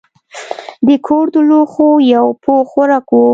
[0.85, 3.15] د کور د لوښو یو پوښ ورک و.